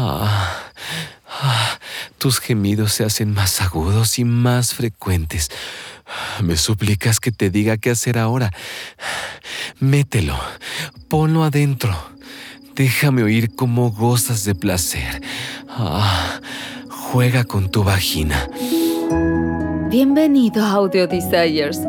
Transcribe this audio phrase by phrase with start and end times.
[0.00, 0.70] Ah,
[1.28, 1.78] ah,
[2.18, 5.50] tus gemidos se hacen más agudos y más frecuentes.
[6.40, 8.52] Me suplicas que te diga qué hacer ahora.
[9.80, 10.38] Mételo,
[11.08, 11.96] ponlo adentro.
[12.76, 15.20] Déjame oír cómo gozas de placer.
[15.68, 16.40] Ah,
[16.88, 18.48] juega con tu vagina.
[19.90, 21.80] Bienvenido a Audio Desires.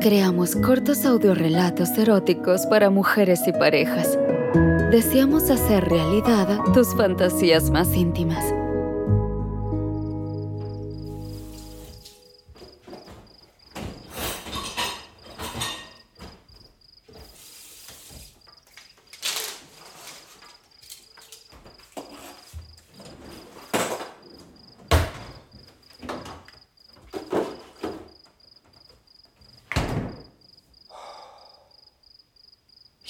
[0.00, 4.16] Creamos cortos audiorelatos eróticos para mujeres y parejas.
[4.92, 8.61] Deseamos hacer realidad tus fantasías más íntimas.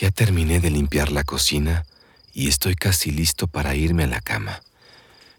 [0.00, 1.84] Ya terminé de limpiar la cocina
[2.32, 4.62] y estoy casi listo para irme a la cama.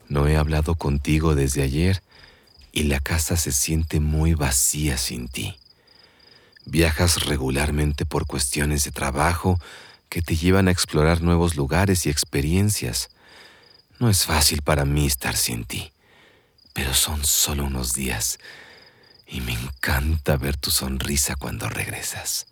[0.07, 2.03] No he hablado contigo desde ayer
[2.71, 5.57] y la casa se siente muy vacía sin ti.
[6.65, 9.59] Viajas regularmente por cuestiones de trabajo
[10.09, 13.09] que te llevan a explorar nuevos lugares y experiencias.
[13.98, 15.91] No es fácil para mí estar sin ti,
[16.73, 18.37] pero son solo unos días
[19.25, 22.46] y me encanta ver tu sonrisa cuando regresas.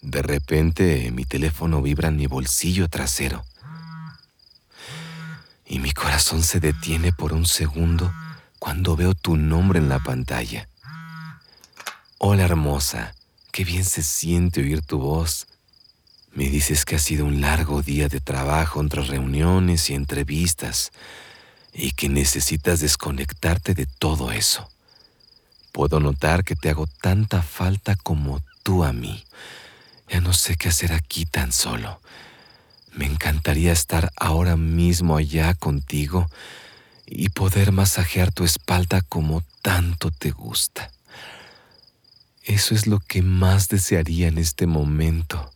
[0.00, 3.44] De repente mi teléfono vibra en mi bolsillo trasero
[5.68, 8.12] y mi corazón se detiene por un segundo
[8.58, 10.68] cuando veo tu nombre en la pantalla.
[12.16, 13.14] Hola hermosa,
[13.52, 15.46] qué bien se siente oír tu voz.
[16.32, 20.90] Me dices que ha sido un largo día de trabajo entre reuniones y entrevistas
[21.72, 24.70] y que necesitas desconectarte de todo eso.
[25.72, 29.24] Puedo notar que te hago tanta falta como tú a mí.
[30.08, 32.00] Ya no sé qué hacer aquí tan solo.
[32.92, 36.28] Me encantaría estar ahora mismo allá contigo
[37.06, 40.90] y poder masajear tu espalda como tanto te gusta.
[42.42, 45.52] Eso es lo que más desearía en este momento,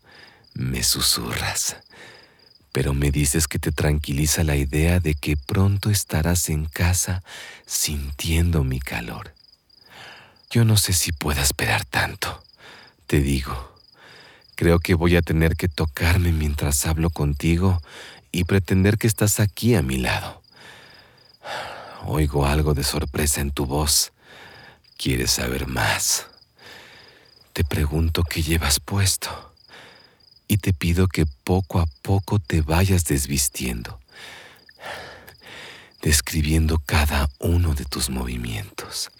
[0.54, 1.76] me susurras.
[2.70, 7.22] Pero me dices que te tranquiliza la idea de que pronto estarás en casa
[7.66, 9.34] sintiendo mi calor.
[10.50, 12.44] Yo no sé si pueda esperar tanto,
[13.06, 13.71] te digo.
[14.54, 17.80] Creo que voy a tener que tocarme mientras hablo contigo
[18.30, 20.42] y pretender que estás aquí a mi lado.
[22.04, 24.12] Oigo algo de sorpresa en tu voz.
[24.96, 26.26] ¿Quieres saber más?
[27.52, 29.52] Te pregunto qué llevas puesto
[30.48, 34.00] y te pido que poco a poco te vayas desvistiendo,
[36.02, 39.10] describiendo cada uno de tus movimientos.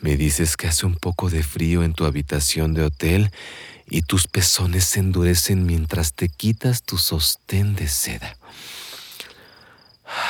[0.00, 3.32] Me dices que hace un poco de frío en tu habitación de hotel
[3.90, 8.36] y tus pezones se endurecen mientras te quitas tu sostén de seda.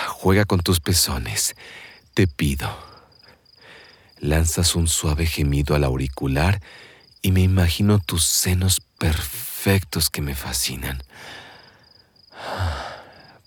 [0.09, 1.55] Juega con tus pezones,
[2.15, 2.77] te pido.
[4.21, 6.61] Lanzas un suave gemido al auricular
[7.21, 11.03] y me imagino tus senos perfectos que me fascinan.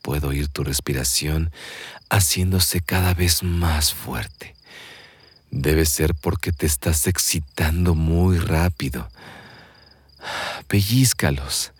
[0.01, 1.51] Puedo oír tu respiración
[2.09, 4.55] haciéndose cada vez más fuerte.
[5.51, 9.09] Debe ser porque te estás excitando muy rápido.
[10.67, 11.73] Pellízcalos,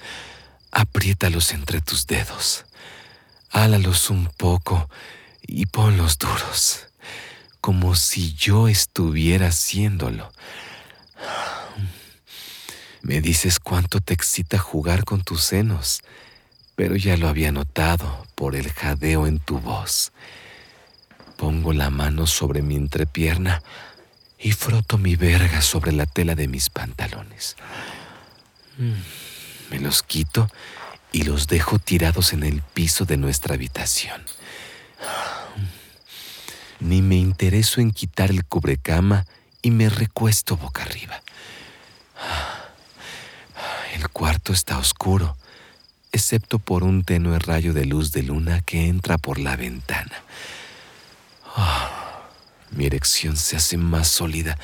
[0.71, 2.65] apriétalos entre tus dedos,
[3.49, 4.89] álalos un poco
[5.41, 6.87] y ponlos duros,
[7.61, 10.31] como si yo estuviera haciéndolo.
[13.01, 16.01] Me dices cuánto te excita jugar con tus senos,
[16.75, 20.11] pero ya lo había notado por el jadeo en tu voz.
[21.41, 23.63] Pongo la mano sobre mi entrepierna
[24.37, 27.55] y froto mi verga sobre la tela de mis pantalones.
[28.77, 30.51] Mm, me los quito
[31.11, 34.21] y los dejo tirados en el piso de nuestra habitación.
[36.79, 39.25] Ni me intereso en quitar el cubrecama
[39.63, 41.23] y me recuesto boca arriba.
[43.95, 45.35] El cuarto está oscuro,
[46.11, 50.21] excepto por un tenue rayo de luz de luna que entra por la ventana.
[52.81, 54.57] Ah, mi erección se hace más sólida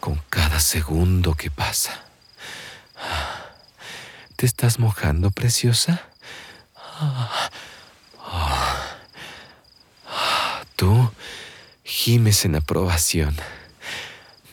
[0.00, 2.02] con cada segundo que pasa.
[2.96, 3.44] Ah,
[4.36, 6.00] ¿Te estás mojando, preciosa?
[6.98, 7.50] Ah,
[10.76, 11.10] tú
[11.84, 13.36] gimes en aprobación.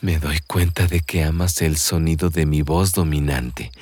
[0.02, 3.72] Me doy cuenta de que amas el sonido de mi voz dominante.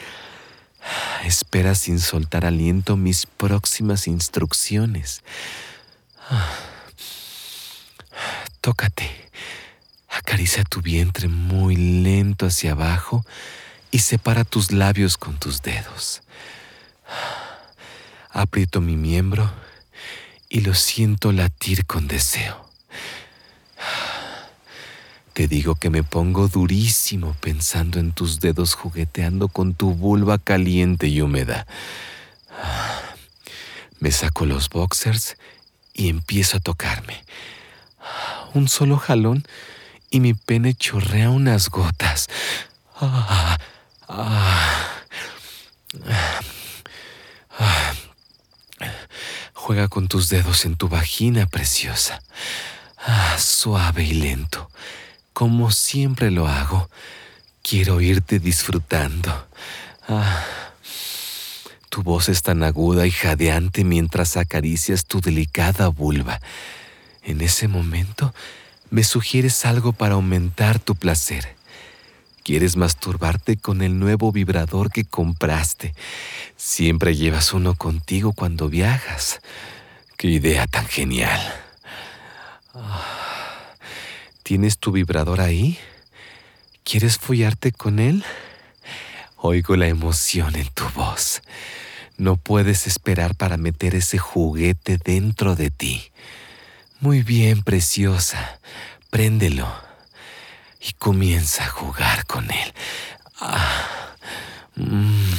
[1.25, 5.23] Espera sin soltar aliento mis próximas instrucciones.
[8.69, 9.09] Tócate.
[10.11, 13.25] Acaricia tu vientre muy lento hacia abajo
[13.91, 16.21] y separa tus labios con tus dedos.
[18.29, 19.51] Aprieto mi miembro
[20.51, 22.69] y lo siento latir con deseo.
[25.33, 31.07] Te digo que me pongo durísimo pensando en tus dedos jugueteando con tu vulva caliente
[31.07, 31.67] y húmeda.
[33.99, 35.39] Me saco los boxers
[35.95, 37.25] y empiezo a tocarme.
[38.55, 39.45] Un solo jalón
[40.11, 42.29] y mi pene chorrea unas gotas.
[49.55, 52.23] Juega con tus dedos en tu vagina preciosa.
[53.37, 54.71] suave y lento,
[55.33, 56.89] como siempre lo hago.
[57.63, 59.47] Quiero irte disfrutando.
[61.91, 66.41] Tu voz es tan aguda y jadeante mientras acaricias tu delicada vulva.
[67.29, 68.35] En ese momento
[68.89, 71.57] me sugieres algo para aumentar tu placer.
[72.43, 75.95] Quieres masturbarte con el nuevo vibrador que compraste.
[76.57, 79.41] Siempre llevas uno contigo cuando viajas.
[80.17, 81.39] Qué idea tan genial.
[84.43, 85.79] ¿Tienes tu vibrador ahí?
[86.83, 88.25] ¿Quieres follarte con él?
[89.37, 91.43] Oigo la emoción en tu voz.
[92.17, 96.11] No puedes esperar para meter ese juguete dentro de ti.
[97.01, 98.59] Muy bien, preciosa.
[99.11, 99.69] Préndelo.
[100.81, 102.75] Y comienza a jugar con él.
[103.41, 104.17] Ah,
[104.75, 105.31] mm.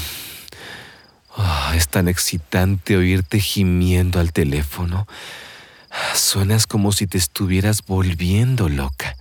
[1.36, 5.06] ah, es tan excitante oírte gimiendo al teléfono.
[6.16, 9.18] Suenas como si te estuvieras volviendo loca,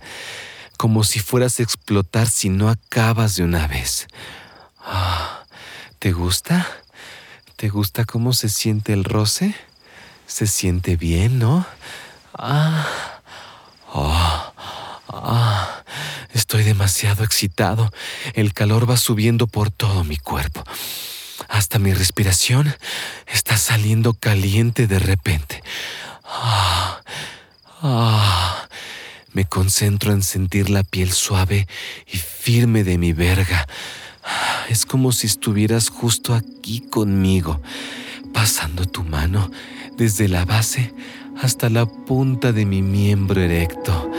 [0.77, 4.07] como si fueras a explotar si no acabas de una vez.
[4.79, 5.43] Ah,
[5.99, 6.65] ¿Te gusta?
[7.57, 9.53] ¿Te gusta cómo se siente el roce?
[10.25, 11.65] Se siente bien, ¿no?
[12.33, 13.21] Ah,
[13.93, 14.53] ah,
[15.07, 15.83] ah,
[16.33, 17.91] estoy demasiado excitado.
[18.33, 20.63] El calor va subiendo por todo mi cuerpo.
[21.47, 22.73] Hasta mi respiración
[23.27, 25.63] está saliendo caliente de repente.
[26.25, 27.01] Ah,
[27.81, 28.67] ah,
[29.33, 31.67] me concentro en sentir la piel suave
[32.05, 33.67] y firme de mi verga.
[34.69, 37.59] Es como si estuvieras justo aquí conmigo,
[38.33, 39.49] pasando tu mano
[39.97, 40.93] desde la base
[41.41, 44.09] hasta la punta de mi miembro erecto.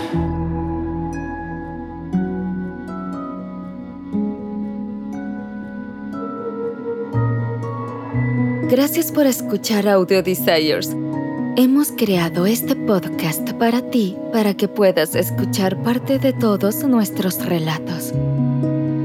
[8.71, 10.97] Gracias por escuchar Audio Desires.
[11.57, 18.15] Hemos creado este podcast para ti, para que puedas escuchar parte de todos nuestros relatos.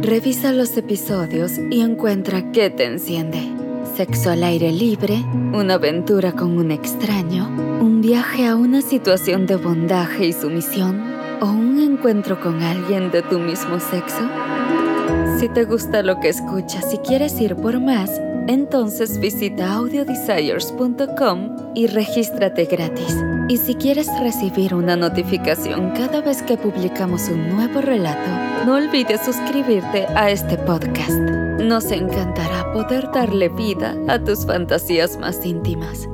[0.02, 3.42] Revisa los episodios y encuentra qué te enciende.
[3.98, 5.16] Sexo al aire libre,
[5.54, 7.48] una aventura con un extraño,
[7.82, 11.02] un viaje a una situación de bondaje y sumisión
[11.42, 14.30] o un encuentro con alguien de tu mismo sexo.
[15.40, 18.12] Si te gusta lo que escuchas y quieres ir por más,
[18.48, 23.18] entonces visita audiodesires.com y regístrate gratis.
[23.50, 28.30] Y si quieres recibir una notificación cada vez que publicamos un nuevo relato,
[28.68, 31.20] no olvides suscribirte a este podcast.
[31.60, 36.08] Nos encantará poder darle vida a tus fantasías más íntimas.